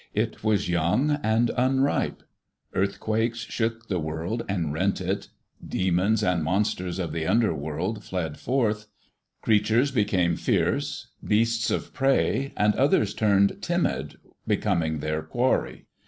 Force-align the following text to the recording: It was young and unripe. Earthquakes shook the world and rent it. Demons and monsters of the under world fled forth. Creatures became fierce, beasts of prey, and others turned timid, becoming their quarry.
It 0.15 0.43
was 0.43 0.67
young 0.67 1.19
and 1.21 1.51
unripe. 1.55 2.23
Earthquakes 2.73 3.37
shook 3.37 3.87
the 3.87 3.99
world 3.99 4.41
and 4.49 4.73
rent 4.73 4.99
it. 4.99 5.27
Demons 5.63 6.23
and 6.23 6.43
monsters 6.43 6.97
of 6.97 7.11
the 7.11 7.27
under 7.27 7.53
world 7.53 8.03
fled 8.03 8.39
forth. 8.39 8.87
Creatures 9.43 9.91
became 9.91 10.35
fierce, 10.37 11.09
beasts 11.23 11.69
of 11.69 11.93
prey, 11.93 12.51
and 12.57 12.73
others 12.73 13.13
turned 13.13 13.61
timid, 13.61 14.15
becoming 14.47 15.01
their 15.01 15.21
quarry. 15.21 15.85